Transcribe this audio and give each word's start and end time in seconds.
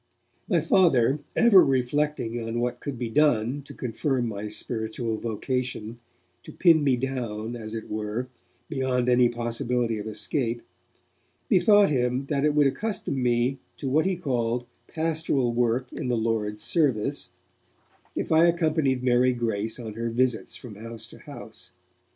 My 0.49 0.61
Father, 0.61 1.19
ever 1.35 1.63
reflecting 1.63 2.41
on 2.43 2.59
what 2.59 2.79
could 2.79 2.97
be 2.97 3.11
done 3.11 3.61
to 3.61 3.73
confirm 3.75 4.27
my 4.27 4.47
spiritual 4.47 5.17
vocation, 5.19 5.95
to 6.41 6.51
pin 6.51 6.83
me 6.83 6.95
down, 6.95 7.55
as 7.55 7.75
it 7.75 7.87
were, 7.87 8.27
beyond 8.67 9.07
any 9.07 9.29
possibility 9.29 9.99
of 9.99 10.07
escape, 10.07 10.63
bethought 11.49 11.89
him 11.91 12.25
that 12.29 12.43
it 12.43 12.55
would 12.55 12.65
accustom 12.65 13.21
me 13.21 13.59
to 13.77 13.87
what 13.87 14.05
he 14.07 14.15
called 14.17 14.65
'pastoral 14.87 15.53
work 15.53 15.93
in 15.93 16.07
the 16.07 16.17
Lord's 16.17 16.63
service', 16.63 17.29
if 18.15 18.31
I 18.31 18.47
accompanied 18.47 19.03
Mary 19.03 19.33
Grace 19.33 19.79
on 19.79 19.93
her 19.93 20.09
visits 20.09 20.55
from 20.55 20.77
house 20.77 21.05
to 21.09 21.19
house. 21.19 21.73